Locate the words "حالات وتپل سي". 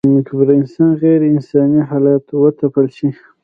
1.89-3.07